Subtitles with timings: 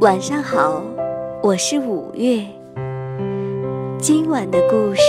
[0.00, 0.82] 晚上好，
[1.42, 2.42] 我是五月。
[3.98, 5.02] 今晚的故事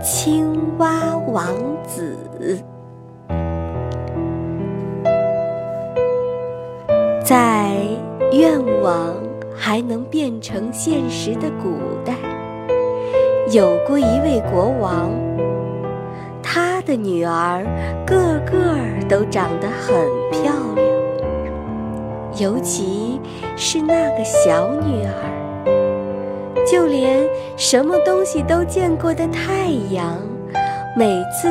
[0.02, 1.46] 《青蛙王
[1.82, 2.18] 子》。
[7.24, 7.78] 在
[8.30, 9.16] 愿望
[9.56, 12.12] 还能变成现实的古代，
[13.52, 15.10] 有过一位国王，
[16.42, 17.64] 他的女儿
[18.06, 18.76] 个个
[19.08, 19.96] 都长得很
[20.30, 20.99] 漂亮。
[22.38, 23.20] 尤其
[23.56, 30.16] 是那个小女儿，就连什么东西都见过的太阳，
[30.96, 31.48] 每次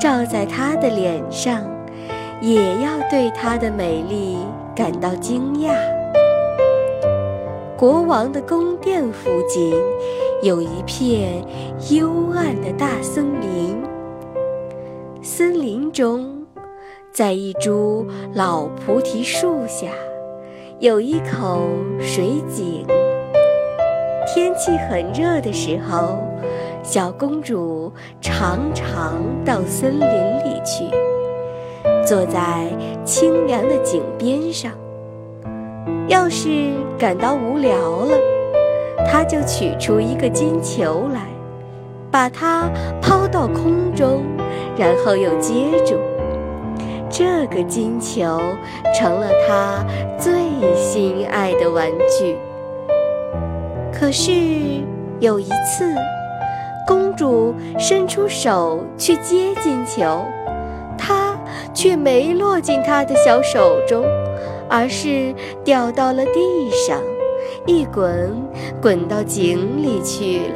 [0.00, 1.62] 照在她的脸上，
[2.40, 4.36] 也要对她的美丽
[4.74, 5.72] 感到惊讶。
[7.76, 9.74] 国王的宫殿附近
[10.42, 11.44] 有一片
[11.90, 13.80] 幽暗的大森林，
[15.22, 16.44] 森林中，
[17.12, 19.86] 在一株老菩提树下。
[20.78, 22.86] 有一口水井。
[24.26, 26.18] 天气很热的时候，
[26.82, 30.06] 小公主常常到森林
[30.44, 30.84] 里去，
[32.04, 32.66] 坐在
[33.06, 34.70] 清凉的井边上。
[36.08, 36.48] 要是
[36.98, 38.14] 感到无聊了，
[39.06, 41.22] 她就取出一个金球来，
[42.10, 42.68] 把它
[43.00, 44.22] 抛到空中，
[44.76, 45.94] 然后又接住。
[47.10, 48.40] 这个金球
[48.94, 49.84] 成了他
[50.18, 50.32] 最
[50.74, 52.36] 心爱的玩具。
[53.92, 54.32] 可是
[55.20, 55.94] 有一次，
[56.86, 60.22] 公主伸出手去接金球，
[60.98, 61.38] 它
[61.72, 64.04] 却没落进她的小手中，
[64.68, 67.00] 而是掉到了地上，
[67.64, 68.30] 一滚
[68.82, 70.54] 滚到井里去了。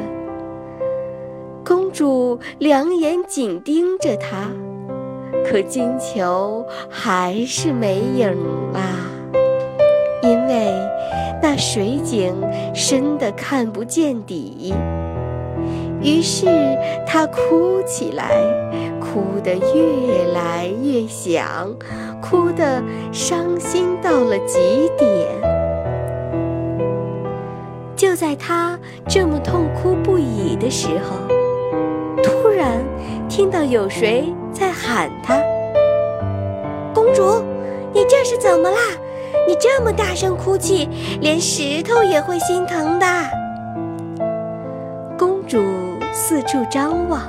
[1.65, 4.49] 公主两眼紧盯着它。
[5.45, 8.29] 可金球还是没影
[8.73, 8.81] 啦，
[10.21, 10.71] 因为
[11.41, 12.33] 那水井
[12.73, 14.73] 深得看不见底。
[16.01, 16.47] 于是
[17.05, 18.29] 他哭起来，
[18.99, 21.75] 哭得越来越响，
[22.21, 25.27] 哭得伤心到了极点。
[27.95, 31.17] 就在他这么痛哭不已的时候，
[32.23, 32.79] 突然
[33.29, 34.33] 听到有谁。
[34.53, 35.41] 在喊他，
[36.93, 37.43] 公主，
[37.93, 38.77] 你这是怎么啦？
[39.47, 40.87] 你这么大声哭泣，
[41.19, 43.05] 连石头也会心疼的。
[45.17, 45.59] 公主
[46.13, 47.21] 四处张望，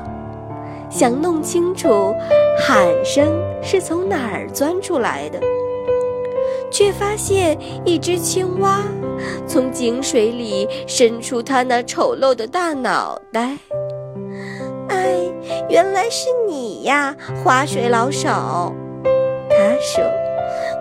[0.91, 2.15] 想弄清楚
[2.59, 5.41] 喊声是从哪儿钻出来的，
[6.71, 8.83] 却发现一只青蛙
[9.47, 13.57] 从井水里伸出它那丑陋的大脑袋。
[15.69, 18.29] 原来是你呀，划水老手。
[19.49, 20.03] 他说：“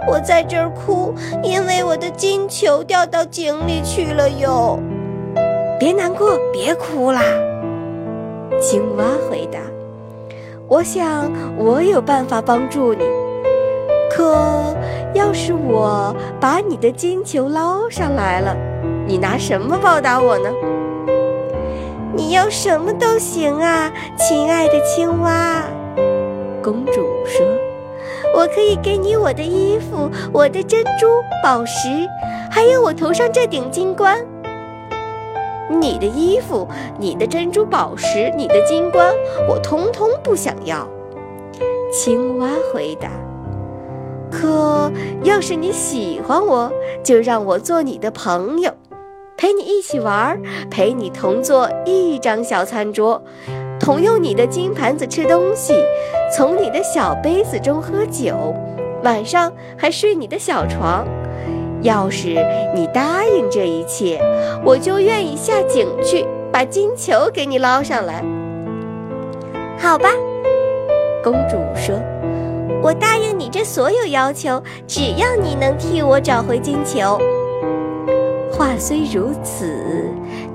[0.07, 4.79] 我在这儿哭，因为我的金球掉到井里去了哟。”
[5.79, 7.21] 别难过，别哭啦。
[8.59, 9.59] 青蛙回答
[10.69, 13.03] ：“我想我有办法帮助你，
[14.11, 14.35] 可
[15.13, 18.55] 要是我把你的金球捞上来了，
[19.07, 20.49] 你拿什么报答我呢？”
[22.13, 25.63] 你要什么都行啊，亲爱的青蛙。
[26.61, 26.94] 公主
[27.25, 27.45] 说
[28.35, 31.07] ：“我可以给你我的衣服、我的珍珠
[31.44, 31.88] 宝石，
[32.51, 34.17] 还有我头上这顶金冠。”
[35.79, 36.67] 你的衣服、
[36.99, 39.13] 你的珍珠宝石、你的金冠，
[39.47, 40.88] 我通通不想要。
[41.93, 43.09] 青蛙回答
[44.29, 44.91] ：“可
[45.23, 46.69] 要是你喜欢我，
[47.03, 48.72] 就让我做你的朋友。”
[49.41, 53.19] 陪你一起玩，陪你同坐一张小餐桌，
[53.79, 55.74] 同用你的金盘子吃东西，
[56.31, 58.53] 从你的小杯子中喝酒，
[59.02, 61.07] 晚上还睡你的小床。
[61.81, 62.35] 要是
[62.75, 64.22] 你答应这一切，
[64.63, 68.23] 我就愿意下井去把金球给你捞上来。
[69.75, 70.09] 好吧，
[71.23, 71.96] 公主说
[72.84, 77.20] ：“我答应你这所有要求，只要你能替我找回金球。”
[78.61, 79.66] 话虽如此，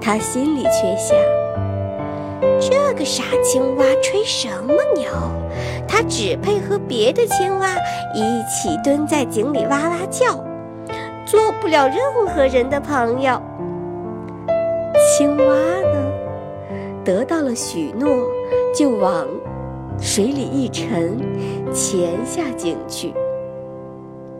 [0.00, 1.19] 他心里却想：
[2.61, 5.11] 这个傻青蛙吹什么牛？
[5.88, 7.67] 它只配和别的青蛙
[8.14, 10.37] 一起蹲在井里哇哇叫，
[11.26, 11.99] 做不了任
[12.32, 13.43] 何人的朋友。
[15.19, 16.12] 青蛙呢，
[17.05, 18.08] 得到了许诺，
[18.73, 19.26] 就往
[20.00, 21.19] 水里一沉，
[21.75, 23.12] 潜下井去。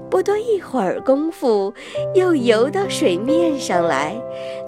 [0.09, 1.75] 不多一会儿功夫，
[2.15, 4.15] 又游到水面上来，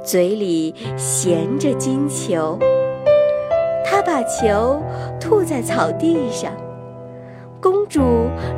[0.05, 2.59] 嘴里衔着金球。
[3.85, 4.83] 他把球
[5.21, 6.53] 吐在草地上，
[7.61, 8.01] 公主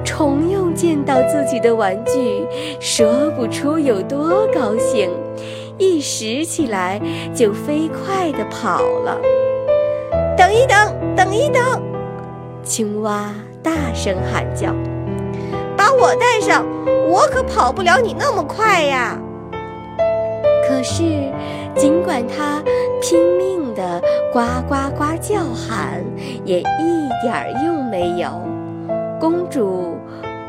[0.05, 2.47] 重又见到自己的玩具，
[2.81, 5.11] 说不出有多高兴，
[5.79, 7.01] 一拾起来
[7.35, 9.17] 就飞快地跑了。
[10.37, 11.63] 等一等，等一等！
[12.65, 13.33] 青蛙
[13.63, 14.75] 大声喊叫
[15.91, 16.65] ：“把我带上，
[17.09, 19.19] 我可跑不了你那么快呀！”
[20.69, 21.03] 可是，
[21.75, 22.63] 尽管它
[23.03, 24.01] 拼命地
[24.33, 26.05] 呱呱呱叫喊，
[26.45, 28.29] 也一点儿用没有。
[29.19, 29.97] 公主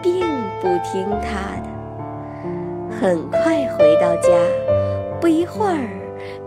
[0.01, 0.21] 并
[0.61, 4.29] 不听它的，很快回到家，
[5.19, 5.89] 不一会儿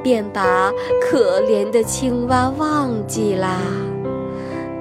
[0.02, 3.58] 便把可怜的青蛙忘记啦。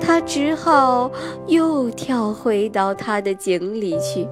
[0.06, 1.10] 他只好
[1.48, 4.28] 又跳回到他的井里去。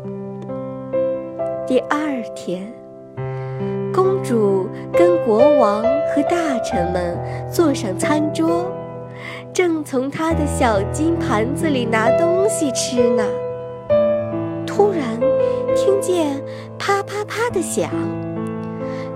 [1.65, 2.71] 第二天。
[3.93, 7.17] 公主跟国王和大臣们
[7.51, 8.65] 坐上餐桌，
[9.53, 13.23] 正从她的小金盘子里拿东西吃呢。
[14.65, 15.19] 突然，
[15.75, 16.41] 听见
[16.79, 17.89] 啪啪啪的响，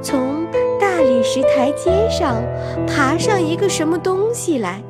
[0.02, 0.46] 从
[0.78, 2.36] 大理石台阶上
[2.86, 4.82] 爬上一个什么东西来。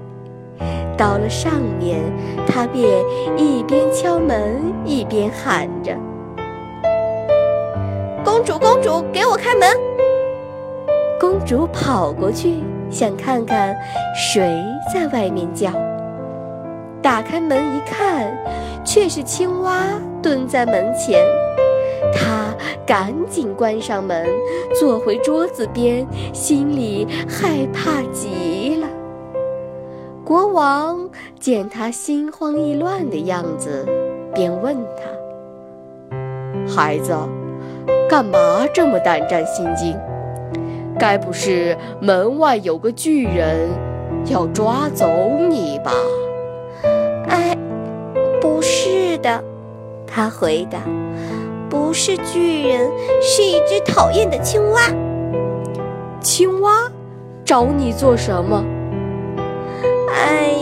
[0.97, 2.00] 到了上面，
[2.47, 2.88] 他便
[3.38, 5.95] 一边敲门一边喊着。
[8.24, 9.69] 公主，公主，给我开门！
[11.19, 13.75] 公主跑过去，想看看
[14.15, 14.63] 谁
[14.94, 15.71] 在外面叫。
[17.01, 18.36] 打开门一看，
[18.83, 19.83] 却是青蛙
[20.21, 21.24] 蹲在门前。
[22.13, 22.53] 她
[22.86, 24.27] 赶紧关上门，
[24.80, 28.88] 坐回桌子边，心里害怕极了。
[30.25, 31.07] 国王
[31.39, 33.86] 见他心慌意乱的样子，
[34.33, 36.16] 便问他
[36.68, 37.16] ：“孩子。”
[38.10, 39.95] 干嘛这么胆战心惊？
[40.98, 43.69] 该不是门外有个巨人
[44.25, 45.07] 要抓走
[45.48, 45.92] 你吧？
[47.27, 47.56] 哎，
[48.42, 49.44] 不是的，
[50.07, 50.80] 他回答
[51.69, 52.89] ：“不是巨人，
[53.22, 54.81] 是一只讨厌的青蛙。”
[56.19, 56.89] 青蛙
[57.44, 58.63] 找你做什么？
[60.15, 60.56] 哎，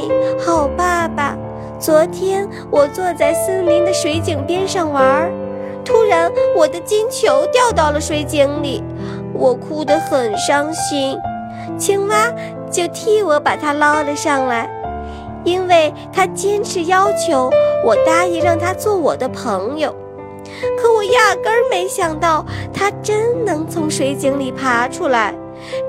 [0.44, 1.38] 好爸爸，
[1.80, 5.32] 昨天我坐在森林的水井边上玩。
[5.86, 8.84] 突然，我的金球掉到了水井里，
[9.32, 11.16] 我哭得很伤心。
[11.78, 12.34] 青蛙
[12.72, 14.68] 就替我把它捞了上来，
[15.44, 17.52] 因为它坚持要求
[17.86, 19.94] 我答应让它做我的朋友。
[20.82, 25.32] 可我压根儿没想到，它真能从水井里爬出来。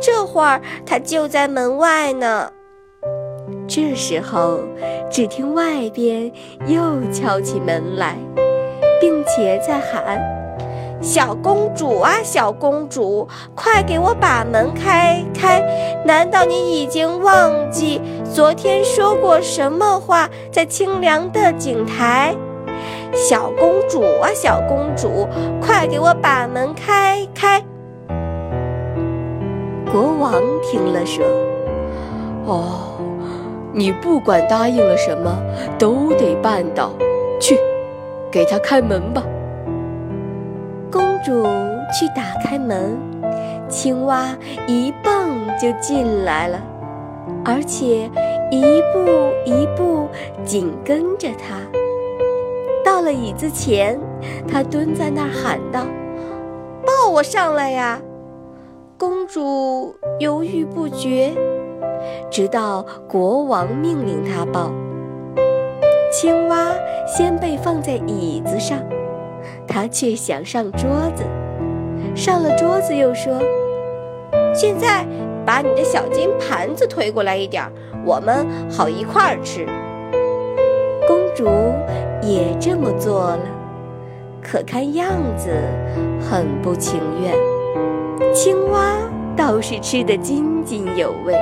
[0.03, 2.51] 这会儿，它就在门外呢。
[3.67, 4.61] 这时候，
[5.11, 6.31] 只听外边
[6.67, 8.17] 又敲起门来。
[9.01, 10.19] 并且在喊
[11.03, 15.63] ：“小公主啊，小公主，快给我把门开开！
[16.07, 20.31] 难道你已经忘记昨天说过什么话？
[20.51, 22.35] 在清凉的井台，
[23.13, 25.29] 小公主啊，小公主，
[25.61, 27.63] 快给我把门开开！”
[29.93, 30.33] 国王
[30.63, 31.23] 听了说
[32.47, 32.94] ：“哦，
[33.75, 35.37] 你不管答应了什么，
[35.79, 36.93] 都得办到。
[37.39, 37.59] 去。”
[38.33, 39.23] 给他开门吧。
[40.91, 41.45] 公主
[41.93, 42.99] 去打开门，
[43.69, 44.37] 青蛙
[44.67, 46.61] 一蹦就进来了，
[47.45, 48.11] 而且
[48.51, 50.09] 一步一步
[50.45, 51.61] 紧跟着她。
[52.85, 54.01] 到了椅子前，
[54.49, 55.87] 他蹲在那儿喊道
[56.85, 58.01] ：“抱我上来呀！”
[58.99, 61.33] 公主犹豫不决，
[62.31, 64.71] 直到国王命令她抱。
[66.13, 66.73] 青蛙
[67.07, 68.79] 先被放在椅子上，
[69.67, 71.25] 他却想上桌子。
[72.15, 73.41] 上了桌子又说
[74.55, 75.05] ：“现在
[75.45, 77.65] 把你的小金盘子推过来一点，
[78.05, 79.67] 我们好一块儿吃。”
[81.09, 81.47] 公主
[82.23, 83.41] 也这么做了，
[84.41, 85.51] 可看样子
[86.21, 87.35] 很不情愿。
[88.33, 88.95] 青蛙
[89.37, 91.35] 倒是吃得津津有味。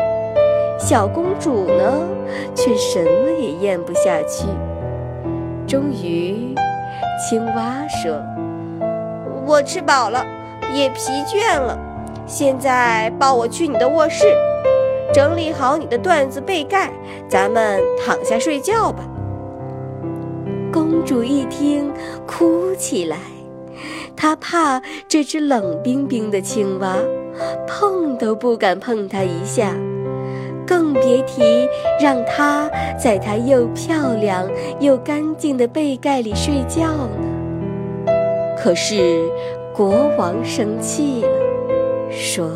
[0.85, 2.09] 小公主呢，
[2.57, 4.49] 却什么也咽不下去。
[5.65, 6.57] 终于，
[7.17, 8.21] 青蛙说
[9.47, 10.27] ：“我吃饱了，
[10.75, 11.79] 也疲倦了，
[12.27, 14.27] 现在抱我去你的卧室，
[15.15, 16.91] 整理好你的缎子被盖，
[17.29, 19.05] 咱们躺下睡觉吧。”
[20.73, 21.93] 公主一听，
[22.27, 23.19] 哭起来，
[24.17, 26.97] 她怕这只冷冰冰的青蛙，
[27.69, 29.73] 碰都不敢碰它一下。
[30.73, 31.69] 更别提
[32.01, 32.67] 让她
[32.99, 34.49] 在她又漂亮
[34.81, 38.15] 又干净的被盖里睡觉呢。
[38.57, 39.21] 可是
[39.75, 41.29] 国王生气了，
[42.11, 42.49] 说：“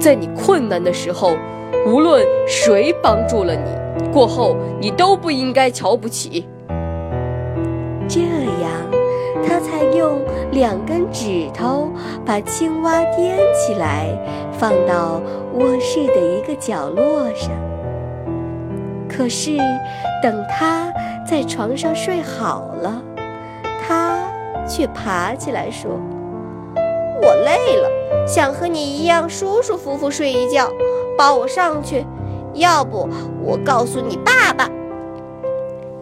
[0.00, 1.36] 在你困难的时候，
[1.86, 6.44] 无论谁帮助了你，过后你都不应该瞧不起。
[8.08, 8.70] 这样
[9.46, 10.20] 他才用
[10.52, 11.90] 两根指头
[12.24, 14.08] 把青蛙掂起来，
[14.52, 15.20] 放到
[15.54, 17.50] 卧室的一个角落上。
[19.08, 19.56] 可是，
[20.22, 20.92] 等他
[21.28, 23.00] 在床上睡好了，
[23.86, 24.18] 他
[24.66, 25.92] 却爬起来说
[27.22, 27.88] ：“我累了，
[28.26, 30.68] 想和你一样舒舒服服睡一觉，
[31.16, 32.04] 抱我上去。
[32.54, 33.08] 要不，
[33.42, 34.68] 我告诉你爸爸。”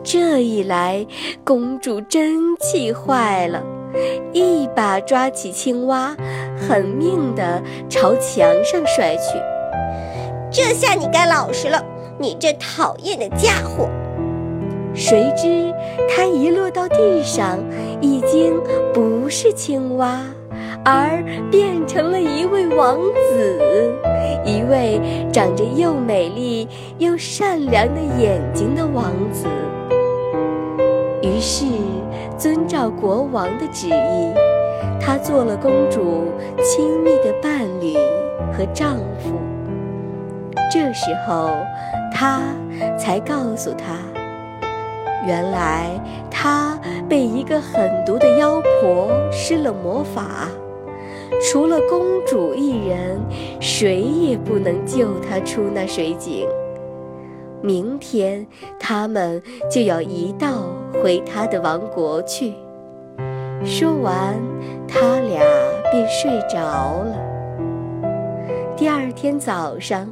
[0.04, 1.06] 这一来，
[1.44, 3.62] 公主真气坏了，
[4.32, 6.16] 一把抓起青蛙，
[6.58, 9.38] 狠命地朝墙上摔去。
[10.50, 11.84] 这下你该老实了，
[12.18, 13.88] 你这讨厌的家伙！
[14.94, 15.72] 谁知
[16.10, 17.58] 他一落到地上，
[18.00, 18.54] 已经
[18.92, 20.20] 不是青蛙，
[20.84, 23.94] 而变成了一位王子，
[24.44, 25.00] 一位
[25.32, 29.46] 长着又美丽又善良的眼睛的王子。
[31.22, 31.66] 于是，
[32.36, 34.32] 遵照国王的旨意，
[35.00, 36.24] 他做了公主
[36.62, 37.96] 亲密的伴侣
[38.52, 39.38] 和丈夫。
[40.72, 41.50] 这时候，
[42.12, 42.40] 他
[42.98, 43.98] 才告诉她，
[45.26, 45.90] 原来
[46.28, 46.76] 他
[47.08, 50.48] 被一个狠毒的妖婆施了魔法，
[51.42, 53.20] 除了公主一人，
[53.60, 56.46] 谁也不能救她出那水井。
[57.60, 58.46] 明天，
[58.78, 60.64] 他们就要一道
[61.02, 62.54] 回他的王国去。
[63.64, 64.34] 说完，
[64.88, 65.40] 他俩
[65.90, 67.16] 便睡着了。
[68.76, 70.08] 第二天早上，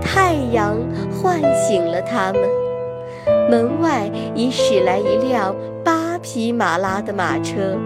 [0.00, 0.76] 太阳
[1.12, 2.42] 唤醒了他们。
[3.50, 5.54] 门外已驶来一辆
[5.84, 7.76] 八匹马拉的马车，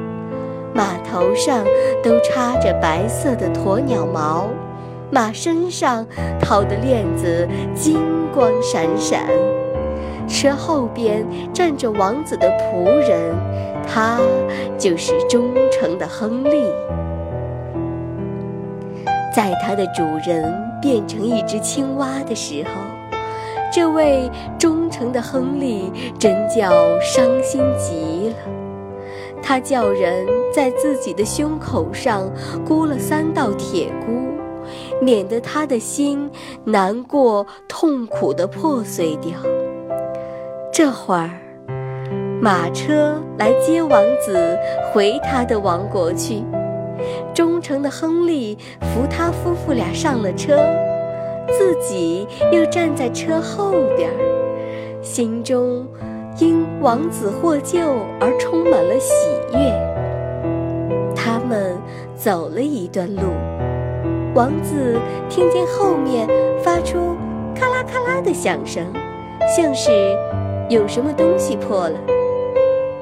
[0.75, 1.65] 马头上
[2.03, 4.49] 都插着白色的鸵鸟毛。
[5.11, 6.07] 马身上
[6.41, 7.99] 套的链子金
[8.35, 9.27] 光闪闪，
[10.27, 13.35] 车后边站着王子的仆人，
[13.87, 14.19] 他
[14.79, 16.65] 就是忠诚的亨利。
[19.35, 20.51] 在他的主人
[20.81, 22.71] 变成一只青蛙的时候，
[23.71, 28.62] 这位忠诚的亨利真叫伤心极了。
[29.43, 32.31] 他叫人在自己的胸口上
[32.65, 34.23] 箍了三道铁箍。
[35.03, 36.31] 免得他的心
[36.65, 39.33] 难过、痛苦的破碎掉。
[40.73, 41.31] 这会儿，
[42.41, 44.57] 马车来接王子
[44.93, 46.45] 回他的王国去。
[47.35, 50.57] 忠诚的亨利扶他夫妇俩上了车，
[51.49, 54.09] 自己又站在车后边，
[55.03, 55.85] 心中
[56.39, 57.79] 因王子获救
[58.21, 59.13] 而充满了喜
[59.53, 61.15] 悦。
[61.15, 61.77] 他们
[62.17, 63.23] 走了一段路。
[64.35, 64.99] 王子
[65.29, 66.27] 听见后面
[66.63, 67.15] 发出
[67.55, 68.85] 咔啦咔啦的响声，
[69.57, 69.91] 像是
[70.69, 71.99] 有什么东西破了。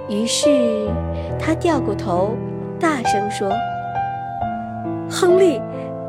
[0.08, 0.88] 于是
[1.38, 2.34] 他掉过头，
[2.80, 3.48] 大声说
[5.08, 5.62] ：“亨利，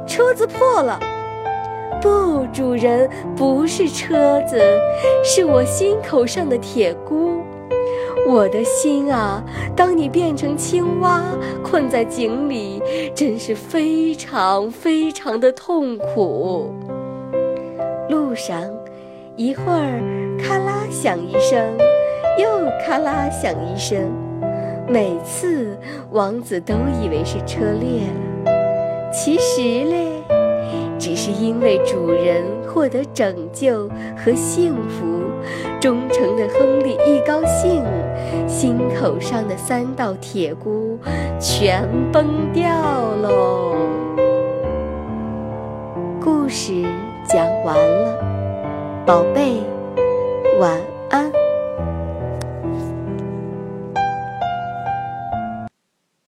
[0.08, 1.00] 车子破了
[2.02, 4.60] ！”“不，主人，不是车子，
[5.24, 7.42] 是我心口上的铁箍。”
[8.28, 9.44] 我的心啊，
[9.76, 11.24] 当你变成青蛙，
[11.64, 12.82] 困在井里，
[13.16, 16.72] 真是非常非常的痛苦。
[18.10, 18.62] 路上，
[19.36, 20.00] 一会儿
[20.38, 21.60] 咔啦响一声，
[22.38, 22.48] 又
[22.86, 23.98] 咔啦响一声，
[24.88, 25.76] 每次
[26.12, 28.04] 王子都以为是车裂
[28.46, 30.22] 了，其实嘞，
[31.24, 33.88] 是因为主人获得拯救
[34.18, 35.06] 和幸福。
[35.80, 37.84] 忠诚的亨利一高兴，
[38.48, 40.98] 心口上的三道铁箍
[41.40, 42.72] 全崩掉
[43.22, 43.76] 喽。
[46.20, 46.74] 故事
[47.28, 48.18] 讲完了，
[49.06, 49.62] 宝贝，
[50.60, 50.76] 晚
[51.12, 51.32] 安。